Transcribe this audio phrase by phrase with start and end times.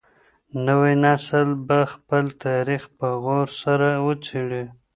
[0.65, 4.63] نوی نسل به خپل تاريخ په غور سره وڅېړي.